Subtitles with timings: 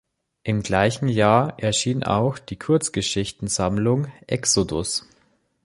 [0.41, 5.05] Im gleichen Jahr erschien auch die Kurzgeschichtensammlung "Exodus".